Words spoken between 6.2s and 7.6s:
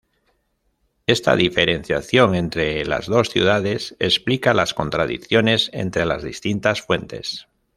distintas fuentes.